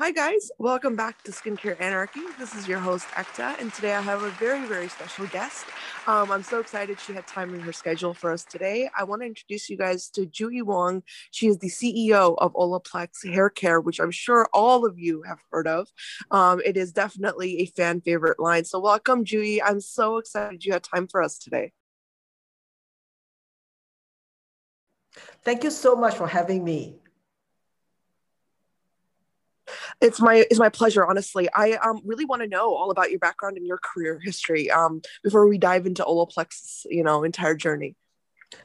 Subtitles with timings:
[0.00, 0.52] Hi, guys.
[0.60, 2.20] Welcome back to Skincare Anarchy.
[2.38, 5.66] This is your host, Ekta, and today I have a very, very special guest.
[6.06, 8.88] Um, I'm so excited she had time in her schedule for us today.
[8.96, 11.02] I want to introduce you guys to JuE Wong.
[11.32, 15.40] She is the CEO of Olaplex Hair Care, which I'm sure all of you have
[15.50, 15.88] heard of.
[16.30, 18.66] Um, it is definitely a fan favorite line.
[18.66, 19.58] So, welcome, Jui.
[19.64, 21.72] I'm so excited you had time for us today.
[25.42, 27.00] Thank you so much for having me.
[30.00, 31.04] It's my it's my pleasure.
[31.04, 34.70] Honestly, I um, really want to know all about your background and your career history
[34.70, 37.96] um, before we dive into Olaplex's you know entire journey.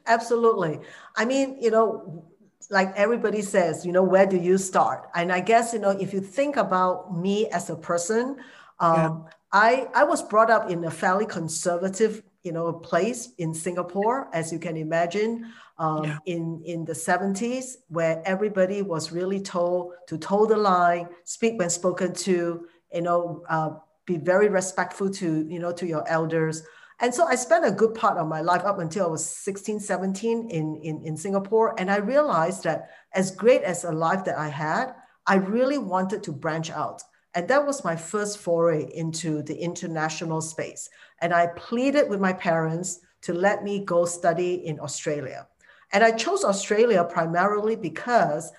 [0.06, 0.80] Absolutely.
[1.16, 2.26] I mean, you know,
[2.70, 5.09] like everybody says, you know, where do you start?
[5.16, 8.38] And I guess you know, if you think about me as a person,
[8.80, 9.18] um, yeah.
[9.52, 14.30] I I was brought up in a fairly conservative you know a place in Singapore,
[14.34, 16.18] as you can imagine um, yeah.
[16.26, 21.70] in, in the 70s, where everybody was really told to toe the line, speak when
[21.70, 23.72] spoken to, you know, uh,
[24.06, 26.64] be very respectful to, you know, to your elders.
[27.00, 29.80] And so I spent a good part of my life up until I was 16,
[29.80, 31.76] 17 in, in, in Singapore.
[31.80, 34.94] And I realized that as great as a life that I had,
[35.26, 37.02] I really wanted to branch out.
[37.36, 40.89] And that was my first foray into the international space.
[41.20, 45.48] And I pleaded with my parents to let me go study in Australia.
[45.92, 48.52] And I chose Australia primarily because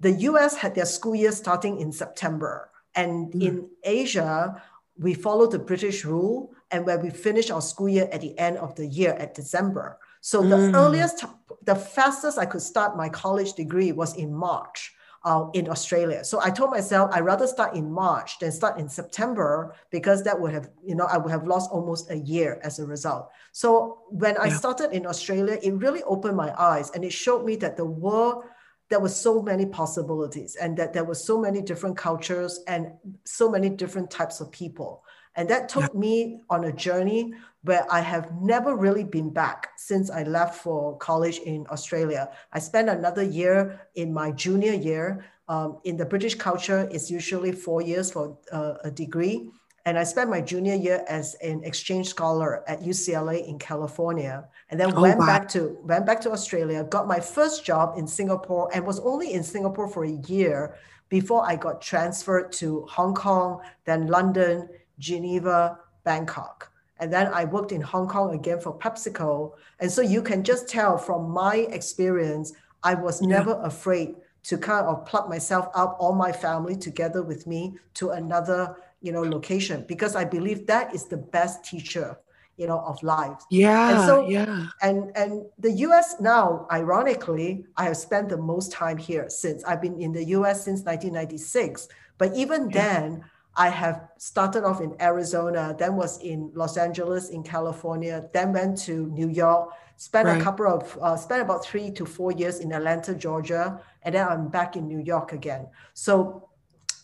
[0.00, 2.70] the US had their school year starting in September.
[2.94, 3.42] And mm.
[3.42, 4.62] in Asia,
[4.98, 8.58] we follow the British rule and where we finish our school year at the end
[8.58, 9.98] of the year at December.
[10.20, 10.74] So the mm.
[10.74, 11.24] earliest,
[11.64, 16.24] the fastest I could start my college degree was in March uh, in Australia.
[16.24, 20.38] So I told myself I'd rather start in March than start in September because that
[20.40, 23.30] would have, you know, I would have lost almost a year as a result.
[23.52, 27.56] So when I started in Australia, it really opened my eyes and it showed me
[27.56, 28.44] that the world
[28.88, 32.92] there were so many possibilities and that there were so many different cultures and
[33.24, 35.04] so many different types of people.
[35.38, 40.10] And that took me on a journey where I have never really been back since
[40.10, 42.28] I left for college in Australia.
[42.52, 45.24] I spent another year in my junior year.
[45.48, 49.48] Um, in the British culture, it's usually four years for uh, a degree.
[49.86, 54.78] And I spent my junior year as an exchange scholar at UCLA in California, and
[54.78, 55.26] then oh, went wow.
[55.26, 56.82] back to went back to Australia.
[56.84, 60.74] Got my first job in Singapore, and was only in Singapore for a year
[61.08, 66.70] before I got transferred to Hong Kong, then London, Geneva, Bangkok.
[67.00, 69.52] And then I worked in Hong Kong again for PepsiCo.
[69.80, 73.28] And so you can just tell from my experience, I was yeah.
[73.28, 78.10] never afraid to kind of plug myself up, all my family together with me to
[78.10, 82.18] another, you know, location because I believe that is the best teacher,
[82.56, 83.42] you know, of life.
[83.50, 83.90] Yeah.
[83.90, 84.66] And so yeah.
[84.82, 89.82] And and the US now, ironically, I have spent the most time here since I've
[89.82, 91.88] been in the US since 1996.
[92.16, 93.00] But even yeah.
[93.00, 93.24] then,
[93.58, 98.78] I have started off in Arizona, then was in Los Angeles, in California, then went
[98.82, 100.40] to New York, spent right.
[100.40, 104.28] a couple of, uh, spent about three to four years in Atlanta, Georgia, and then
[104.28, 105.66] I'm back in New York again.
[105.92, 106.48] So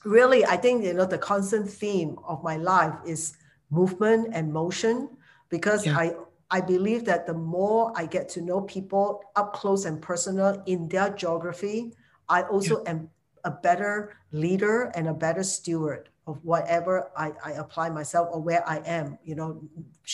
[0.04, 3.36] really, I think, you know, the constant theme of my life is
[3.71, 5.09] movement and motion
[5.48, 5.98] because yeah.
[5.98, 6.12] I,
[6.53, 10.88] I believe that the more I get to know people up close and personal in
[10.88, 11.94] their geography,
[12.28, 12.91] I also yeah.
[12.92, 13.10] am
[13.42, 18.67] a better leader and a better steward of whatever I, I apply myself or where
[18.69, 19.61] I am, you know,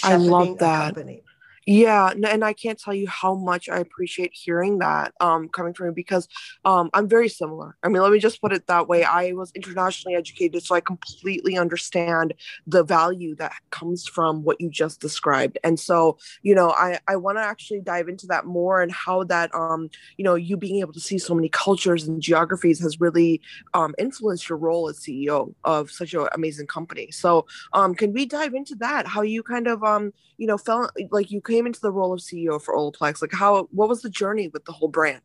[0.03, 0.95] I love that.
[0.95, 1.23] company.
[1.67, 5.89] Yeah, and I can't tell you how much I appreciate hearing that um, coming from
[5.89, 6.27] you because
[6.65, 7.77] um, I'm very similar.
[7.83, 9.05] I mean, let me just put it that way.
[9.05, 12.33] I was internationally educated, so I completely understand
[12.67, 15.59] the value that comes from what you just described.
[15.63, 19.25] And so, you know, I, I want to actually dive into that more and how
[19.25, 23.01] that, um, you know, you being able to see so many cultures and geographies has
[23.01, 23.43] really
[23.75, 27.11] um, influenced your role as CEO of such an amazing company.
[27.11, 29.07] So, um, can we dive into that?
[29.07, 32.21] How you kind of, um, you know, felt like you came into the role of
[32.21, 33.21] CEO for Olaplex?
[33.21, 35.23] Like how what was the journey with the whole brand?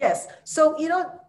[0.00, 0.28] Yes.
[0.44, 1.20] So, you know,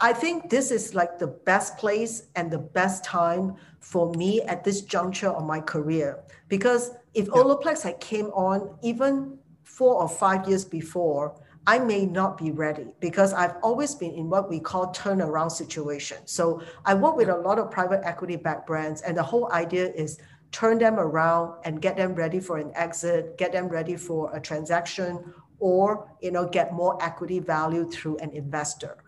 [0.00, 4.64] I think this is like the best place and the best time for me at
[4.64, 6.22] this juncture of my career.
[6.48, 7.32] Because if yeah.
[7.32, 12.88] Olaplex had came on even four or five years before, I may not be ready
[13.00, 16.18] because I've always been in what we call turnaround situation.
[16.26, 19.90] So I work with a lot of private equity backed brands, and the whole idea
[19.92, 20.18] is
[20.54, 24.40] turn them around and get them ready for an exit, get them ready for a
[24.40, 28.98] transaction, or you know, get more equity value through an investor.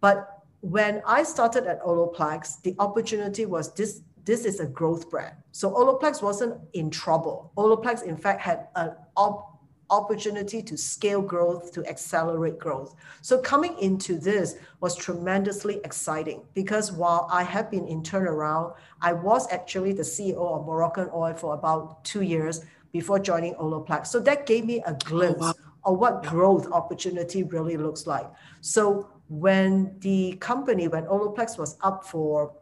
[0.00, 0.26] But
[0.60, 5.36] when I started at Olaplex, the opportunity was this this is a growth brand.
[5.52, 7.52] So Olaplex wasn't in trouble.
[7.56, 9.55] Olaplex, in fact, had an op-
[9.90, 12.94] opportunity to scale growth, to accelerate growth.
[13.22, 19.12] So coming into this was tremendously exciting because while I have been in turnaround, I
[19.12, 24.08] was actually the CEO of Moroccanoil for about two years before joining Olaplex.
[24.08, 25.92] So that gave me a glimpse oh, wow.
[25.92, 28.26] of what growth opportunity really looks like.
[28.60, 32.54] So when the company, when Olaplex was up for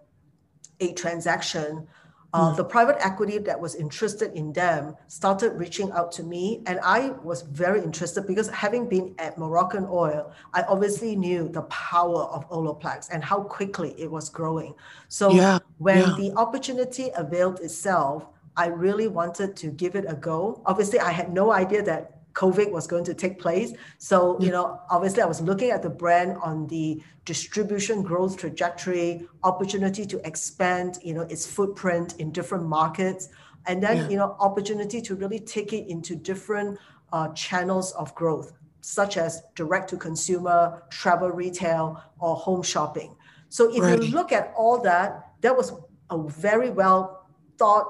[0.80, 1.86] a transaction,
[2.34, 2.56] uh, mm.
[2.56, 7.10] the private equity that was interested in them started reaching out to me, and I
[7.22, 13.08] was very interested because having been at Moroccanoil, I obviously knew the power of Olaplex
[13.12, 14.74] and how quickly it was growing.
[15.08, 16.14] So yeah, when yeah.
[16.18, 18.26] the opportunity availed itself,
[18.56, 20.60] I really wanted to give it a go.
[20.66, 23.72] Obviously, I had no idea that COVID was going to take place.
[23.98, 29.26] So, you know, obviously I was looking at the brand on the distribution growth trajectory,
[29.44, 33.28] opportunity to expand, you know, its footprint in different markets,
[33.66, 34.08] and then, yeah.
[34.08, 36.78] you know, opportunity to really take it into different
[37.12, 43.14] uh, channels of growth, such as direct to consumer, travel retail, or home shopping.
[43.48, 44.02] So if right.
[44.02, 45.72] you look at all that, that was
[46.10, 47.26] a very well
[47.56, 47.86] thought,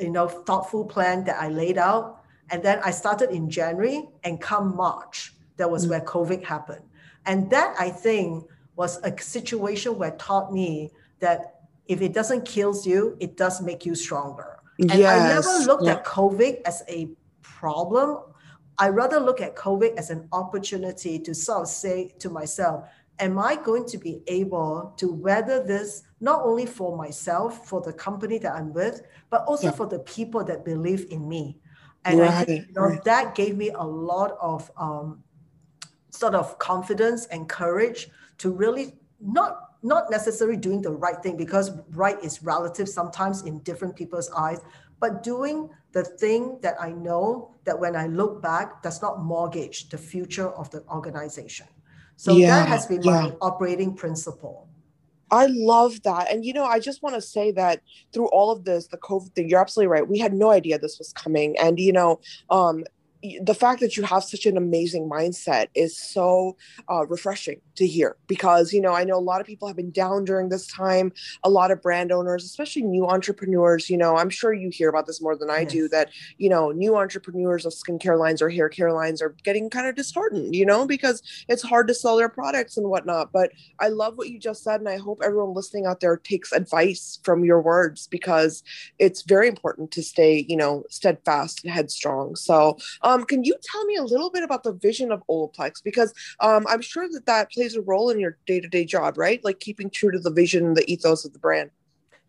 [0.00, 4.40] you know, thoughtful plan that I laid out and then I started in January, and
[4.40, 5.90] come March, that was mm.
[5.90, 6.84] where COVID happened.
[7.26, 8.44] And that I think
[8.76, 13.86] was a situation where taught me that if it doesn't kill you, it does make
[13.86, 14.58] you stronger.
[14.78, 15.22] And yes.
[15.22, 15.92] I never looked yeah.
[15.94, 17.08] at COVID as a
[17.42, 18.18] problem.
[18.78, 22.88] I rather look at COVID as an opportunity to sort of say to myself,
[23.20, 27.92] am I going to be able to weather this not only for myself, for the
[27.92, 29.72] company that I'm with, but also yeah.
[29.72, 31.58] for the people that believe in me?
[32.04, 35.22] And right, I think you know, that gave me a lot of um,
[36.10, 38.08] sort of confidence and courage
[38.38, 43.58] to really not not necessarily doing the right thing because right is relative sometimes in
[43.60, 44.60] different people's eyes,
[44.98, 49.90] but doing the thing that I know that when I look back does not mortgage
[49.90, 51.66] the future of the organization.
[52.16, 53.10] So yeah, that has been yeah.
[53.10, 54.68] my operating principle.
[55.30, 56.30] I love that.
[56.30, 57.80] And, you know, I just want to say that
[58.12, 60.06] through all of this, the COVID thing, you're absolutely right.
[60.06, 61.56] We had no idea this was coming.
[61.58, 62.84] And, you know, um,
[63.42, 66.56] the fact that you have such an amazing mindset is so
[66.90, 69.90] uh, refreshing to hear because you know i know a lot of people have been
[69.90, 71.12] down during this time.
[71.42, 75.06] A lot of brand owners especially new entrepreneurs you know i'm sure you hear about
[75.06, 75.72] this more than i yes.
[75.72, 79.70] do that you know new entrepreneurs of skincare lines or hair care lines are getting
[79.70, 83.32] kind of disheartened you know because it's hard to sell their products and whatnot.
[83.32, 86.52] But i love what you just said and i hope everyone listening out there takes
[86.52, 88.62] advice from your words because
[88.98, 92.36] it's very important to stay you know steadfast and headstrong.
[92.36, 95.82] So um, um, can you tell me a little bit about the vision of Olaplex?
[95.82, 99.16] Because um, I'm sure that that plays a role in your day to day job,
[99.16, 99.42] right?
[99.44, 101.70] Like keeping true to the vision, and the ethos of the brand.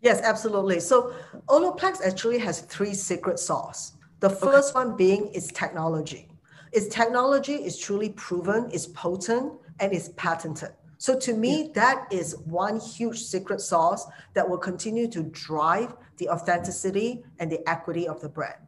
[0.02, 0.80] Yes, absolutely.
[0.80, 1.14] So
[1.48, 3.92] Olaplex actually has three secret sauce.
[4.20, 4.86] The first okay.
[4.86, 6.28] one being its technology.
[6.72, 10.70] Its technology is truly proven, is potent, and is patented.
[10.98, 11.68] So to me, yeah.
[11.74, 17.68] that is one huge secret sauce that will continue to drive the authenticity and the
[17.68, 18.65] equity of the brand.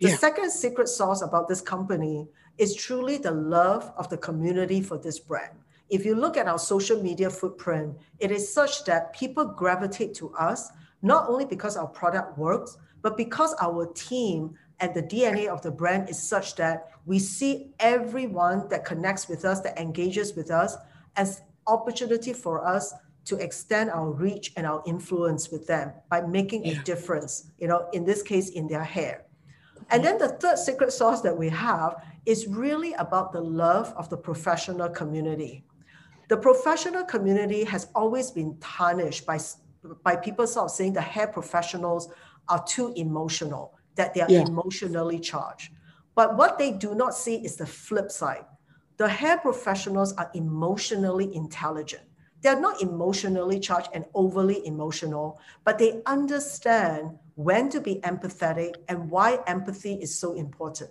[0.00, 0.16] The yeah.
[0.16, 5.18] second secret sauce about this company is truly the love of the community for this
[5.18, 5.58] brand.
[5.90, 10.32] If you look at our social media footprint, it is such that people gravitate to
[10.34, 10.70] us
[11.02, 15.70] not only because our product works, but because our team and the DNA of the
[15.70, 20.76] brand is such that we see everyone that connects with us, that engages with us,
[21.16, 26.64] as opportunity for us to extend our reach and our influence with them by making
[26.64, 26.80] yeah.
[26.80, 29.24] a difference, you know, in this case, in their hair.
[29.90, 34.10] And then the third secret sauce that we have is really about the love of
[34.10, 35.64] the professional community.
[36.28, 39.38] The professional community has always been tarnished by,
[40.04, 42.10] by people sort of saying the hair professionals
[42.48, 44.44] are too emotional, that they are yeah.
[44.46, 45.72] emotionally charged.
[46.14, 48.44] But what they do not see is the flip side.
[48.98, 52.02] The hair professionals are emotionally intelligent.
[52.42, 59.08] They're not emotionally charged and overly emotional, but they understand when to be empathetic and
[59.08, 60.90] why empathy is so important.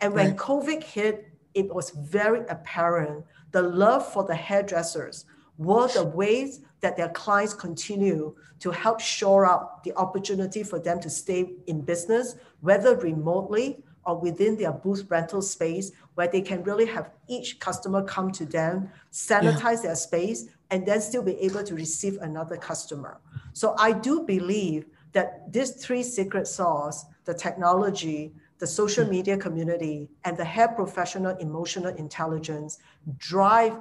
[0.00, 0.36] And when right.
[0.36, 5.24] COVID hit, it was very apparent the love for the hairdressers
[5.56, 11.00] were the ways that their clients continue to help shore up the opportunity for them
[11.00, 16.62] to stay in business, whether remotely or within their booth rental space, where they can
[16.62, 19.82] really have each customer come to them, sanitize yeah.
[19.82, 23.18] their space, and then still be able to receive another customer.
[23.52, 29.10] So I do believe that these three secret sauce, the technology, the social hmm.
[29.10, 32.78] media community, and the hair professional emotional intelligence
[33.16, 33.80] drive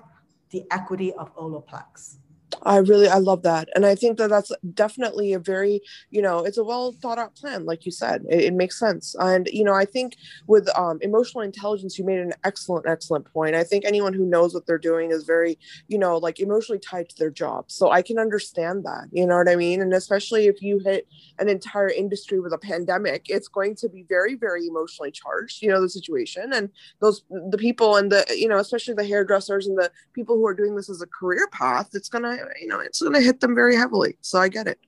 [0.51, 2.17] the equity of Olaplex.
[2.63, 6.39] I really I love that, and I think that that's definitely a very you know
[6.39, 8.25] it's a well thought out plan, like you said.
[8.29, 10.15] It, it, makes sense, and you know I think
[10.47, 13.55] with um, emotional intelligence, you made an excellent excellent point.
[13.55, 17.09] I think anyone who knows what they're doing is very you know like emotionally tied
[17.09, 19.07] to their job, so I can understand that.
[19.11, 19.81] You know what I mean?
[19.81, 21.07] And especially if you hit
[21.39, 25.61] an entire industry with a pandemic, it's going to be very very emotionally charged.
[25.61, 26.69] You know the situation, and
[27.01, 30.55] those the people and the you know especially the hairdressers and the people who are
[30.55, 31.89] doing this as a career path.
[31.93, 34.79] It's gonna you know it's going to hit them very heavily so i get it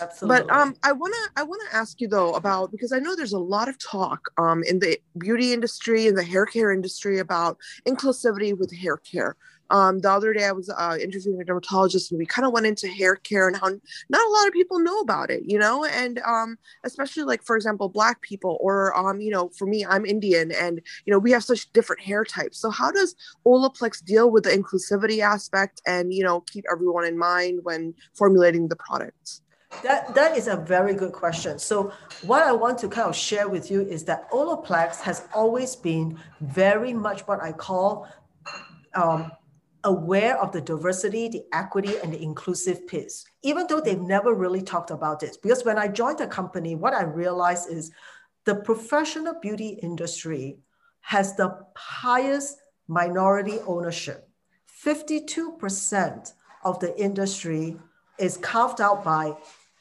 [0.00, 0.44] Absolutely.
[0.46, 3.38] But um, I wanna I wanna ask you though about because I know there's a
[3.38, 8.56] lot of talk um in the beauty industry and the hair care industry about inclusivity
[8.56, 9.36] with hair care.
[9.72, 12.66] Um, the other day I was uh, interviewing a dermatologist and we kind of went
[12.66, 15.84] into hair care and how not a lot of people know about it, you know,
[15.86, 20.04] and um, especially like for example, black people or um, you know, for me, I'm
[20.04, 22.58] Indian and you know we have such different hair types.
[22.58, 27.18] So how does Olaplex deal with the inclusivity aspect and you know keep everyone in
[27.18, 29.40] mind when formulating the products?
[29.82, 31.58] That, that is a very good question.
[31.58, 31.92] So
[32.26, 36.18] what I want to kind of share with you is that Olaplex has always been
[36.42, 38.06] very much what I call
[38.94, 39.32] um,
[39.84, 44.62] aware of the diversity, the equity, and the inclusive piece, even though they've never really
[44.62, 45.36] talked about this.
[45.36, 47.90] Because when I joined the company, what I realized is
[48.44, 50.58] the professional beauty industry
[51.00, 52.58] has the highest
[52.88, 54.28] minority ownership.
[54.84, 56.32] 52%
[56.64, 57.76] of the industry
[58.18, 59.36] is carved out by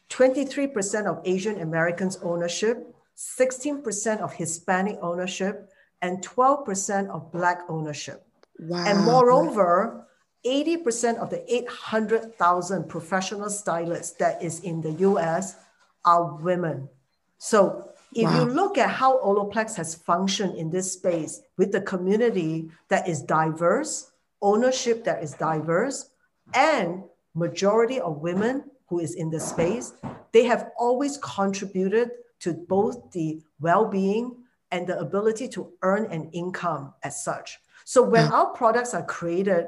[0.10, 5.70] 23% of Asian Americans ownership, 16% of Hispanic ownership,
[6.02, 8.26] and 12% of Black ownership.
[8.60, 8.86] Wow.
[8.86, 10.08] And moreover,
[10.46, 15.56] 80% of the 800,000 professional stylists that is in the US
[16.04, 16.90] are women.
[17.38, 18.40] So if wow.
[18.40, 23.22] you look at how Olaplex has functioned in this space with the community that is
[23.22, 26.10] diverse, ownership that is diverse,
[26.54, 27.04] and
[27.34, 29.94] majority of women who is in the space,
[30.34, 34.36] they have always contributed to both the well-being
[34.72, 37.60] and the ability to earn an income as such.
[37.92, 39.66] So when our products are created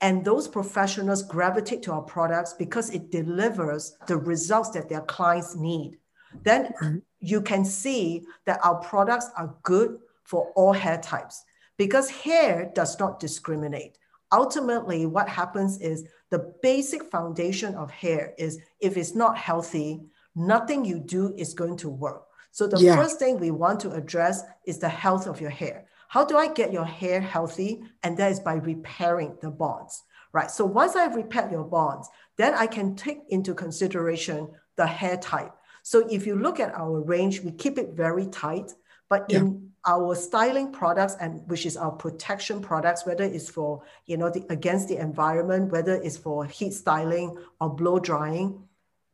[0.00, 5.56] and those professionals gravitate to our products because it delivers the results that their clients
[5.56, 5.98] need,
[6.42, 6.96] then mm-hmm.
[7.20, 11.44] you can see that our products are good for all hair types
[11.76, 13.98] because hair does not discriminate.
[14.32, 20.00] Ultimately, what happens is the basic foundation of hair is if it's not healthy,
[20.34, 22.22] nothing you do is going to work.
[22.52, 22.96] So the yeah.
[22.96, 25.84] first thing we want to address is the health of your hair.
[26.08, 27.82] How do I get your hair healthy?
[28.02, 30.50] And that is by repairing the bonds, right?
[30.50, 35.52] So once I've repaired your bonds, then I can take into consideration the hair type.
[35.82, 38.72] So if you look at our range, we keep it very tight,
[39.08, 39.38] but yeah.
[39.38, 44.28] in our styling products and which is our protection products, whether it's for, you know,
[44.28, 48.64] the, against the environment, whether it's for heat styling or blow drying,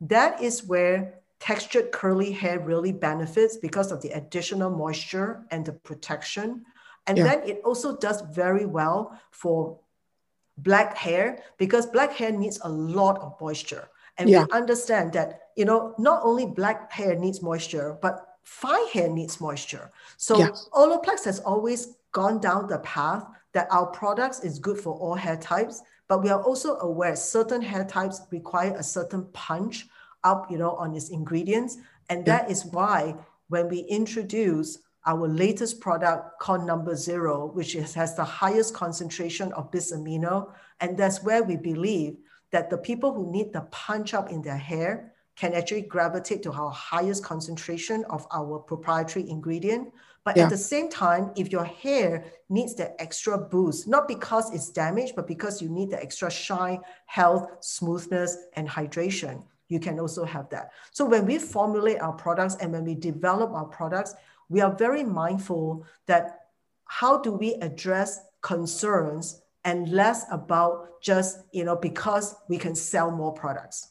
[0.01, 5.73] that is where textured curly hair really benefits because of the additional moisture and the
[5.73, 6.65] protection.
[7.07, 7.23] And yeah.
[7.23, 9.79] then it also does very well for
[10.57, 13.89] black hair because black hair needs a lot of moisture.
[14.17, 14.45] And yeah.
[14.45, 19.41] we understand that, you know, not only black hair needs moisture, but fine hair needs
[19.41, 19.91] moisture.
[20.17, 20.49] So yeah.
[20.73, 25.37] Olaplex has always gone down the path that our products is good for all hair
[25.37, 29.87] types, but we are also aware certain hair types require a certain punch
[30.23, 31.77] up, you know, on its ingredients.
[32.09, 32.37] And yeah.
[32.37, 33.15] that is why
[33.49, 39.51] when we introduce our latest product called number zero, which is, has the highest concentration
[39.53, 40.51] of bis-amino.
[40.79, 42.17] And that's where we believe
[42.51, 46.51] that the people who need the punch up in their hair can actually gravitate to
[46.51, 49.91] our highest concentration of our proprietary ingredient.
[50.23, 50.43] But yeah.
[50.43, 55.15] at the same time, if your hair needs that extra boost, not because it's damaged,
[55.15, 60.49] but because you need the extra shine, health, smoothness, and hydration, you can also have
[60.49, 60.71] that.
[60.91, 64.13] So when we formulate our products and when we develop our products,
[64.49, 66.39] we are very mindful that
[66.85, 73.11] how do we address concerns and less about just, you know, because we can sell
[73.11, 73.89] more products.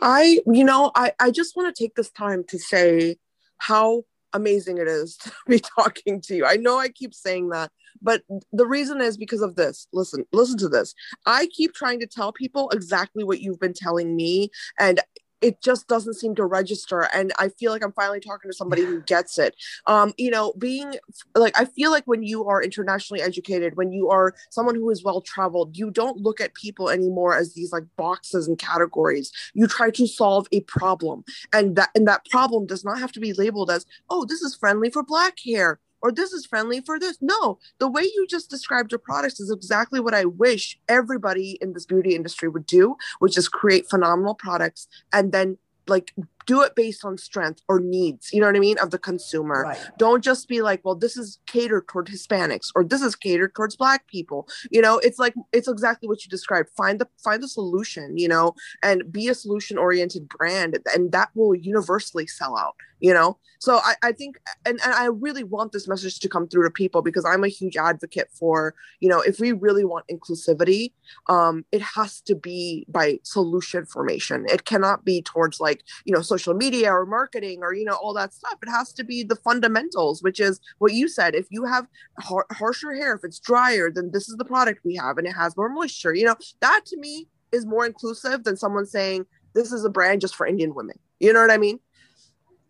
[0.00, 3.16] I, you know, I, I just want to take this time to say
[3.58, 6.46] how amazing it is to be talking to you.
[6.46, 7.70] I know I keep saying that,
[8.02, 9.88] but the reason is because of this.
[9.92, 10.94] Listen, listen to this.
[11.24, 14.50] I keep trying to tell people exactly what you've been telling me.
[14.78, 15.00] And
[15.40, 18.82] it just doesn't seem to register and i feel like i'm finally talking to somebody
[18.82, 19.54] who gets it.
[19.86, 20.96] Um you know being
[21.34, 25.04] like i feel like when you are internationally educated when you are someone who is
[25.04, 29.32] well traveled you don't look at people anymore as these like boxes and categories.
[29.54, 33.20] You try to solve a problem and that and that problem does not have to
[33.20, 37.00] be labeled as oh this is friendly for black hair or this is friendly for
[37.00, 37.18] this.
[37.20, 41.72] No, the way you just described your products is exactly what I wish everybody in
[41.72, 45.58] this beauty industry would do, which is create phenomenal products and then
[45.88, 46.14] like
[46.46, 49.62] do it based on strength or needs you know what i mean of the consumer.
[49.62, 49.78] Right.
[49.98, 53.76] don't just be like well this is catered toward hispanics or this is catered towards
[53.76, 54.48] black people.
[54.70, 56.68] You know it's like it's exactly what you described.
[56.76, 61.30] Find the find the solution you know and be a solution oriented brand and that
[61.34, 63.36] will universally sell out you know?
[63.58, 66.70] So i, I think and, and i really want this message to come through to
[66.70, 70.92] people because i'm a huge advocate for you know if we really want inclusivity
[71.28, 74.46] um it has to be by solution formation.
[74.48, 78.14] It cannot be towards like you know social media or marketing or you know all
[78.14, 78.58] that stuff.
[78.62, 81.34] It has to be the fundamentals which is what you said.
[81.34, 81.86] If you have
[82.20, 85.32] har- harsher hair if it's drier then this is the product we have and it
[85.32, 86.14] has more moisture.
[86.14, 90.20] You know that to me is more inclusive than someone saying this is a brand
[90.20, 90.98] just for indian women.
[91.20, 91.80] You know what i mean?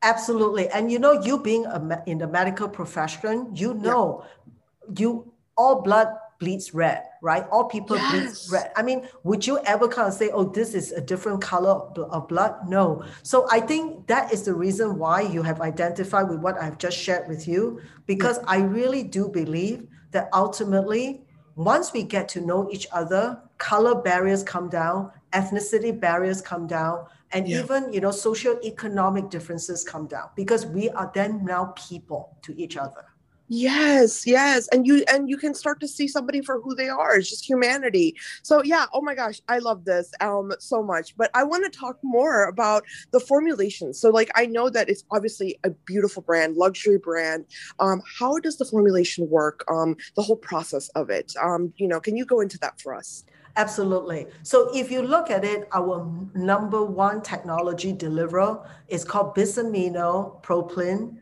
[0.03, 0.69] Absolutely.
[0.69, 5.01] And you know you being a, in the medical profession you know yeah.
[5.01, 6.09] you all blood
[6.39, 7.45] bleeds red, right?
[7.50, 8.47] All people yes.
[8.47, 8.73] bleed red.
[8.76, 11.73] I mean, would you ever kind of say, oh, this is a different color
[12.16, 12.54] of blood?
[12.68, 13.02] No.
[13.25, 16.97] So I think that is the reason why you have identified with what I've just
[16.97, 21.25] shared with you, because I really do believe that ultimately,
[21.56, 27.06] once we get to know each other, color barriers come down, ethnicity barriers come down,
[27.33, 27.59] and yeah.
[27.59, 32.56] even you know social economic differences come down because we are then now people to
[32.56, 33.04] each other
[33.49, 34.67] Yes, yes.
[34.73, 37.17] And you and you can start to see somebody for who they are.
[37.17, 38.17] It's just humanity.
[38.43, 41.17] So yeah, oh my gosh, I love this um so much.
[41.17, 43.95] But I want to talk more about the formulation.
[43.95, 47.45] So like I know that it's obviously a beautiful brand, luxury brand.
[47.79, 49.65] Um how does the formulation work?
[49.71, 51.33] Um the whole process of it.
[51.41, 53.25] Um you know, can you go into that for us?
[53.55, 54.26] Absolutely.
[54.43, 61.19] So if you look at it, our number one technology deliverer is called bisamino propylene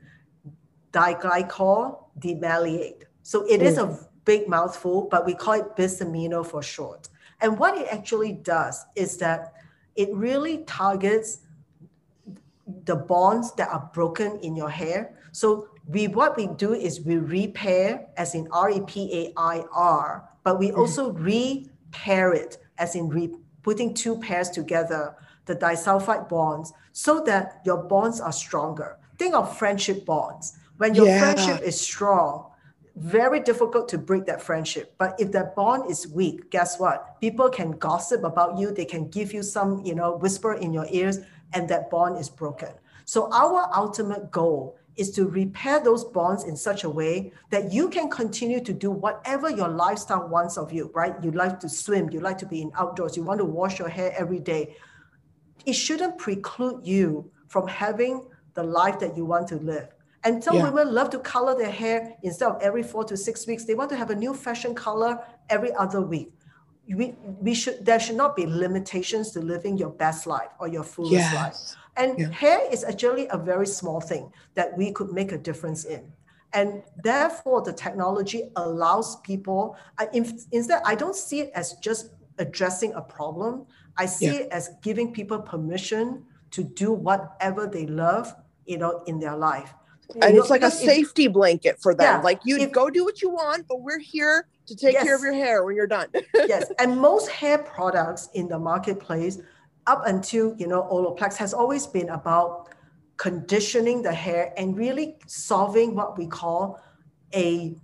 [0.93, 3.05] diglycol dimaleate.
[3.23, 3.91] So it is hmm.
[3.91, 7.09] a big mouthful, but we call it bisamino for short.
[7.41, 9.55] And what it actually does is that
[9.97, 11.41] it really targets
[12.85, 15.15] the bonds that are broken in your hair.
[15.33, 20.79] So we what we do is we repair as in R-E-P-A-I-R, but we hmm.
[20.79, 25.17] also repair it as in re- putting two pairs together,
[25.47, 28.99] the disulfide bonds, so that your bonds are stronger.
[29.19, 30.59] Think of friendship bonds.
[30.77, 31.21] When your yeah.
[31.21, 32.51] friendship is strong,
[32.97, 34.95] very difficult to break that friendship.
[34.99, 37.21] But if that bond is weak, guess what?
[37.21, 38.73] People can gossip about you.
[38.73, 41.19] They can give you some, you know, whisper in your ears,
[41.53, 42.71] and that bond is broken.
[43.05, 47.89] So our ultimate goal is to repair those bonds in such a way that you
[47.89, 51.15] can continue to do whatever your lifestyle wants of you, right?
[51.23, 53.89] You like to swim, you like to be in outdoors, you want to wash your
[53.89, 54.77] hair every day.
[55.67, 59.89] It shouldn't preclude you from having the life that you want to live.
[60.25, 60.71] And some yeah.
[60.71, 63.65] women love to color their hair instead of every four to six weeks.
[63.65, 66.33] They want to have a new fashion color every other week.
[66.89, 70.83] We, we should there should not be limitations to living your best life or your
[70.83, 71.35] fullest yes.
[71.35, 71.77] life.
[71.97, 72.31] And yeah.
[72.31, 76.13] hair is actually a very small thing that we could make a difference in.
[76.53, 82.93] And therefore, the technology allows people, I, instead, I don't see it as just addressing
[82.95, 83.67] a problem.
[83.97, 84.33] I see yeah.
[84.41, 88.35] it as giving people permission to do whatever they love,
[88.67, 89.75] you know, in their life
[90.21, 92.19] and it's like a safety blanket for them.
[92.19, 95.05] Yeah, like you if, go do what you want, but we're here to take yes,
[95.05, 96.09] care of your hair when you're done.
[96.35, 99.41] yes, and most hair products in the marketplace,
[99.87, 102.69] up until you know Olaplex, has always been about
[103.17, 106.81] conditioning the hair and really solving what we call
[107.35, 107.77] a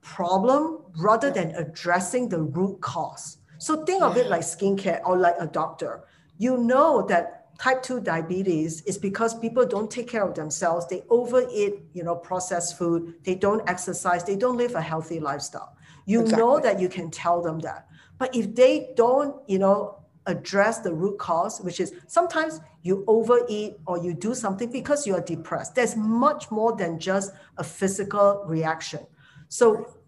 [0.00, 3.38] problem rather than addressing the root cause.
[3.58, 6.02] So think of it like skincare or like a doctor.
[6.38, 10.86] You know that type 2 diabetes is because people don't take care of themselves.
[10.86, 13.14] They overeat you know processed food.
[13.24, 14.24] They don't exercise.
[14.24, 15.76] They don't live a healthy lifestyle.
[16.06, 16.44] You exactly.
[16.44, 17.86] know that you can tell them that.
[18.18, 23.74] But if they don't you know address the root cause which is sometimes you overeat
[23.86, 28.44] or you do something because you are depressed there's much more than just a physical
[28.46, 29.00] reaction.
[29.48, 29.98] So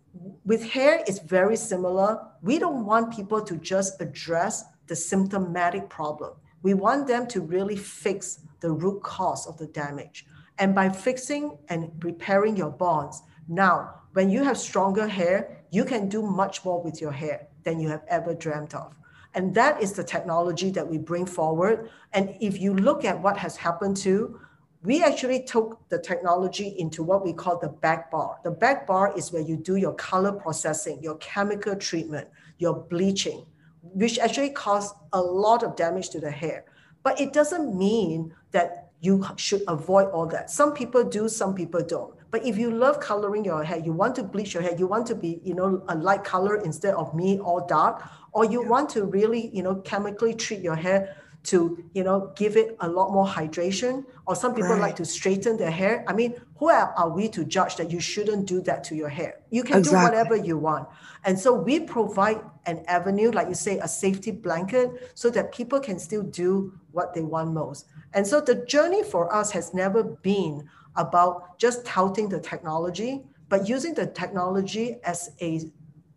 [0.45, 2.21] with hair it's very similar.
[2.43, 7.77] We don't want people to just address the symptomatic problem we want them to really
[7.77, 10.27] fix the root cause of the damage.
[10.59, 16.09] And by fixing and repairing your bonds, now, when you have stronger hair, you can
[16.09, 18.97] do much more with your hair than you have ever dreamt of.
[19.35, 21.91] And that is the technology that we bring forward.
[22.15, 24.41] And if you look at what has happened to,
[24.83, 28.39] we actually took the technology into what we call the back bar.
[28.43, 33.45] The back bar is where you do your color processing, your chemical treatment, your bleaching,
[33.93, 36.65] which actually cause a lot of damage to the hair.
[37.03, 40.51] But it doesn't mean that you should avoid all that.
[40.51, 42.15] Some people do, some people don't.
[42.31, 45.07] But if you love coloring your hair, you want to bleach your hair, you want
[45.09, 48.69] to be, you know, a light color instead of me all dark, or you yeah.
[48.69, 51.15] want to really, you know, chemically treat your hair
[51.45, 54.81] to you know give it a lot more hydration or some people right.
[54.81, 58.47] like to straighten their hair i mean who are we to judge that you shouldn't
[58.47, 60.01] do that to your hair you can exactly.
[60.01, 60.89] do whatever you want
[61.25, 65.79] and so we provide an avenue like you say a safety blanket so that people
[65.79, 70.03] can still do what they want most and so the journey for us has never
[70.03, 75.61] been about just touting the technology but using the technology as a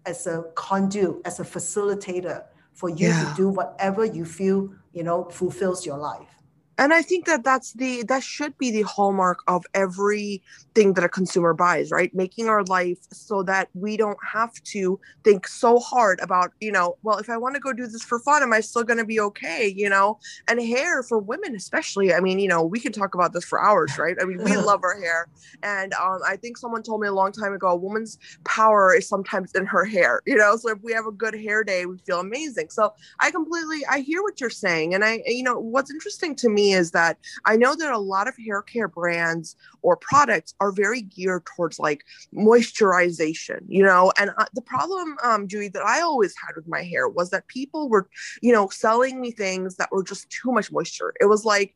[0.05, 2.45] as a conduit as a facilitator
[2.77, 3.29] for you yeah.
[3.29, 6.36] to do whatever you feel you know fulfills your life
[6.77, 11.09] and i think that that's the that should be the hallmark of everything that a
[11.09, 12.13] consumer buys right?
[12.13, 16.97] Making our life so that we don't have to think so hard about you know
[17.03, 19.05] well if i want to go do this for fun am i still going to
[19.05, 20.19] be okay you know?
[20.47, 23.61] And hair for women especially i mean you know we can talk about this for
[23.61, 24.15] hours right?
[24.21, 25.27] I mean we love our hair.
[25.63, 29.07] And um, i think someone told me a long time ago a woman's power is
[29.07, 30.55] sometimes in her hair you know?
[30.57, 32.69] So if we have a good hair day we feel amazing.
[32.69, 34.93] So i completely i hear what you're saying.
[34.93, 38.27] And i you know what's interesting to me is that I know that a lot
[38.27, 42.03] of hair care brands or products are very geared towards like
[42.33, 44.11] moisturization, you know.
[44.17, 47.47] And uh, the problem, um, Judy, that I always had with my hair was that
[47.47, 48.09] people were,
[48.41, 51.13] you know, selling me things that were just too much moisture.
[51.19, 51.75] It was like,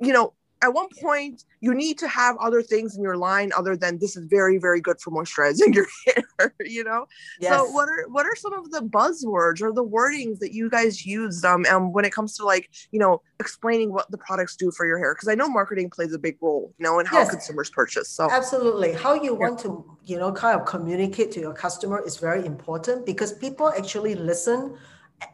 [0.00, 3.76] you know, at one point you need to have other things in your line other
[3.76, 7.06] than this is very very good for moisturizing your hair you know
[7.40, 7.52] yes.
[7.52, 11.04] so what are what are some of the buzzwords or the wordings that you guys
[11.04, 14.70] use um and when it comes to like you know explaining what the products do
[14.70, 17.18] for your hair because i know marketing plays a big role you know in how
[17.18, 17.30] yes.
[17.30, 19.48] consumers purchase so absolutely how you yeah.
[19.48, 23.72] want to you know kind of communicate to your customer is very important because people
[23.76, 24.76] actually listen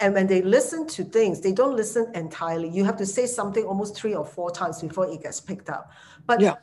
[0.01, 2.69] and when they listen to things, they don't listen entirely.
[2.69, 5.91] You have to say something almost three or four times before it gets picked up.
[6.27, 6.55] But yeah.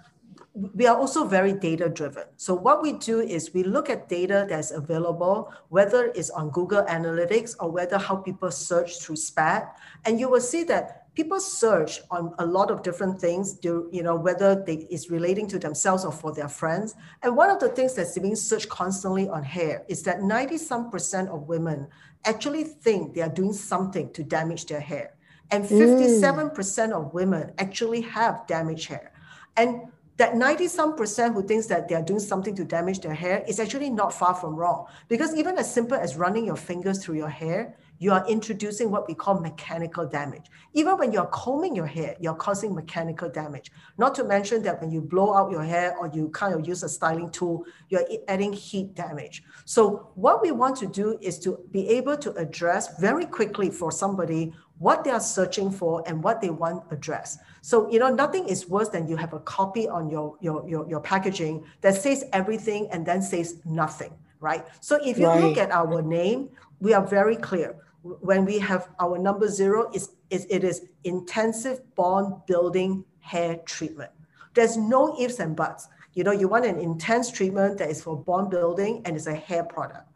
[0.53, 2.23] we are also very data driven.
[2.37, 6.83] So what we do is we look at data that's available, whether it's on Google
[6.83, 11.99] Analytics or whether how people search through SPAT, and you will see that people search
[12.09, 16.05] on a lot of different things do you know whether they is relating to themselves
[16.05, 19.83] or for their friends and one of the things that's being searched constantly on hair
[19.89, 21.87] is that 90 some percent of women
[22.25, 25.15] actually think they are doing something to damage their hair.
[25.49, 26.91] And 57% mm.
[26.93, 29.11] of women actually have damaged hair.
[29.57, 29.81] And
[30.17, 33.43] that 90 some percent who thinks that they are doing something to damage their hair
[33.47, 34.85] is actually not far from wrong.
[35.07, 39.07] Because even as simple as running your fingers through your hair, you are introducing what
[39.07, 40.47] we call mechanical damage.
[40.73, 43.71] Even when you're combing your hair, you're causing mechanical damage.
[43.99, 46.81] Not to mention that when you blow out your hair or you kind of use
[46.81, 49.43] a styling tool, you're adding heat damage.
[49.65, 53.91] So, what we want to do is to be able to address very quickly for
[53.91, 57.39] somebody what they are searching for and what they want addressed.
[57.61, 60.89] So, you know, nothing is worse than you have a copy on your, your, your,
[60.89, 64.65] your packaging that says everything and then says nothing, right?
[64.79, 65.39] So if you right.
[65.39, 70.11] look at our name, we are very clear when we have our number zero is,
[70.29, 74.11] is it is intensive bond building hair treatment.
[74.53, 75.87] There's no ifs and buts.
[76.13, 79.35] You know, you want an intense treatment that is for bond building and it's a
[79.35, 80.07] hair product.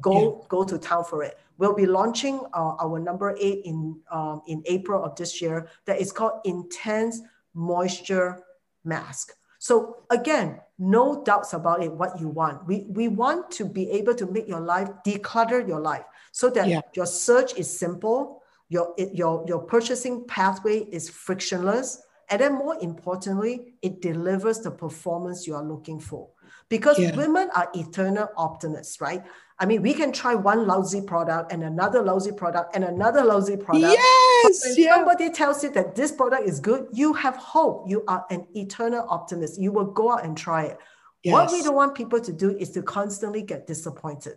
[0.00, 0.46] Go yeah.
[0.48, 1.38] go to town for it.
[1.58, 5.68] We'll be launching uh, our number eight in um, in April of this year.
[5.84, 7.20] That is called Intense
[7.52, 8.42] Moisture
[8.84, 9.34] Mask.
[9.58, 11.92] So again, no doubts about it.
[11.92, 15.80] What you want, we we want to be able to make your life declutter your
[15.80, 16.80] life so that yeah.
[16.94, 23.74] your search is simple, your, your, your purchasing pathway is frictionless, and then more importantly,
[23.82, 26.30] it delivers the performance you are looking for.
[26.70, 27.14] Because yeah.
[27.14, 29.22] women are eternal optimists, right?
[29.58, 33.58] I mean, we can try one lousy product and another lousy product and another lousy
[33.58, 33.92] product.
[33.92, 34.64] Yes.
[34.64, 34.94] when yeah.
[34.94, 37.90] somebody tells you that this product is good, you have hope.
[37.90, 39.60] You are an eternal optimist.
[39.60, 40.78] You will go out and try it.
[41.22, 41.32] Yes.
[41.34, 44.36] What we don't want people to do is to constantly get disappointed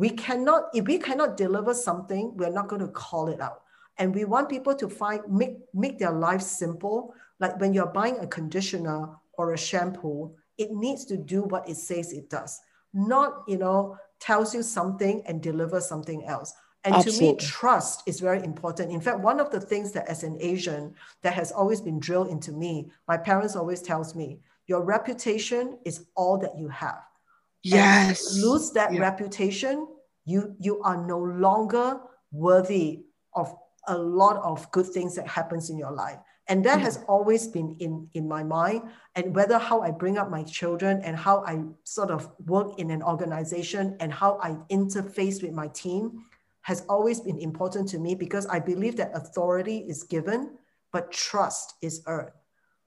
[0.00, 3.60] we cannot if we cannot deliver something we're not going to call it out.
[3.98, 7.14] And we want people to find make make their life simple.
[7.38, 11.76] Like when you're buying a conditioner or a shampoo it needs to do what it
[11.76, 12.60] says it does.
[12.94, 16.54] Not you know tells you something and delivers something else.
[16.84, 17.36] And Absolutely.
[17.36, 18.90] to me trust is very important.
[18.90, 22.28] In fact one of the things that as an asian that has always been drilled
[22.28, 27.02] into me my parents always tells me your reputation is all that you have
[27.62, 29.00] yes lose that yeah.
[29.00, 29.86] reputation
[30.24, 32.00] you you are no longer
[32.32, 33.54] worthy of
[33.88, 36.18] a lot of good things that happens in your life
[36.48, 36.84] and that mm-hmm.
[36.84, 38.82] has always been in in my mind
[39.14, 42.90] and whether how i bring up my children and how i sort of work in
[42.90, 46.24] an organization and how i interface with my team
[46.62, 50.50] has always been important to me because i believe that authority is given
[50.92, 52.30] but trust is earned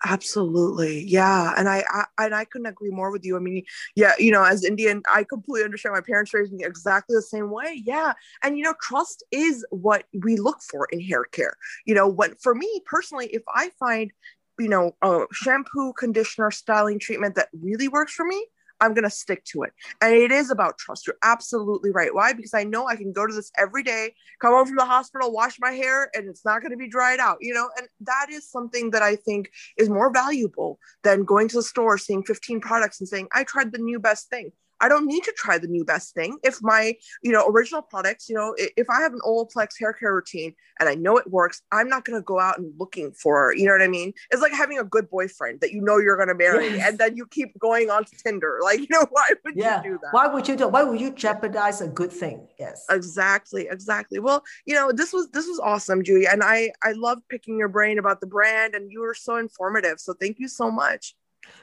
[0.05, 1.01] Absolutely.
[1.05, 1.53] Yeah.
[1.55, 3.37] And I, I, and I couldn't agree more with you.
[3.37, 3.63] I mean,
[3.95, 7.49] yeah, you know, as Indian, I completely understand my parents raised me exactly the same
[7.49, 7.81] way.
[7.85, 8.11] Yeah.
[8.43, 11.53] And you know, trust is what we look for in hair care.
[11.85, 14.11] You know, when for me personally, if I find,
[14.59, 18.45] you know, a shampoo, conditioner, styling treatment that really works for me,
[18.83, 19.71] I'm going to stick to it.
[20.01, 21.07] And it is about trust.
[21.07, 22.13] You're absolutely right.
[22.13, 22.33] Why?
[22.33, 25.31] Because I know I can go to this every day, come home from the hospital,
[25.31, 27.69] wash my hair, and it's not going to be dried out, you know?
[27.77, 31.97] And that is something that I think is more valuable than going to the store,
[31.97, 34.51] seeing 15 products and saying, I tried the new best thing.
[34.83, 36.37] I don't need to try the new best thing.
[36.43, 40.13] If my, you know, original products, you know, if I have an Olaplex hair care
[40.13, 43.55] routine and I know it works, I'm not going to go out and looking for,
[43.55, 44.11] you know what I mean?
[44.29, 46.89] It's like having a good boyfriend that you know you're going to marry yes.
[46.89, 48.59] and then you keep going on to Tinder.
[48.61, 49.77] Like, you know, why would yeah.
[49.77, 50.09] you do that?
[50.11, 52.45] Why would you do, why would you jeopardize a good thing?
[52.59, 52.85] Yes.
[52.89, 53.69] Exactly.
[53.71, 54.19] Exactly.
[54.19, 56.27] Well, you know, this was, this was awesome, Julie.
[56.27, 60.01] And I, I love picking your brain about the brand and you were so informative.
[60.01, 61.15] So thank you so much.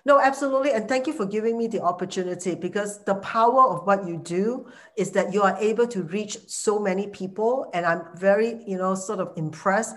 [0.05, 0.73] No, absolutely.
[0.73, 4.67] And thank you for giving me the opportunity because the power of what you do
[4.97, 7.71] is that you are able to reach so many people.
[7.75, 9.95] And I'm very, you know, sort of impressed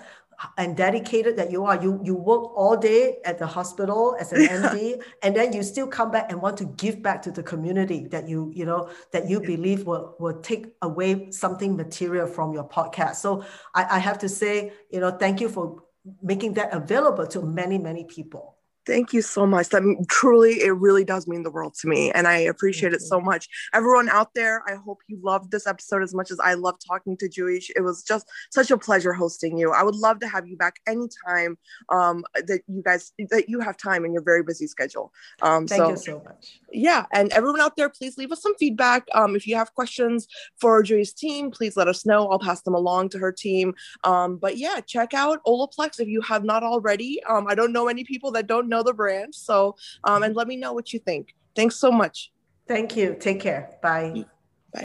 [0.57, 1.81] and dedicated that you are.
[1.81, 5.87] You you work all day at the hospital as an MD, and then you still
[5.87, 9.29] come back and want to give back to the community that you you know that
[9.29, 13.15] you believe will will take away something material from your podcast.
[13.15, 15.83] So I, I have to say, you know, thank you for
[16.21, 18.57] making that available to many many people.
[18.85, 19.69] Thank you so much.
[19.69, 22.11] That truly, it really does mean the world to me.
[22.11, 23.47] And I appreciate it so much.
[23.73, 27.15] Everyone out there, I hope you loved this episode as much as I love talking
[27.17, 27.59] to JuE.
[27.75, 29.71] It was just such a pleasure hosting you.
[29.71, 31.57] I would love to have you back anytime
[31.89, 35.13] um, that you guys, that you have time in your very busy schedule.
[35.41, 36.59] Um, Thank so, you so much.
[36.71, 37.05] Yeah.
[37.13, 39.07] And everyone out there, please leave us some feedback.
[39.13, 40.27] Um, if you have questions
[40.59, 42.27] for Julie's team, please let us know.
[42.27, 43.75] I'll pass them along to her team.
[44.03, 47.21] Um, but yeah, check out Olaplex if you have not already.
[47.29, 49.33] Um, I don't know any people that don't know the brand.
[49.33, 51.35] So, um, and let me know what you think.
[51.55, 52.31] Thanks so much.
[52.67, 53.15] Thank you.
[53.19, 53.77] Take care.
[53.81, 54.25] Bye.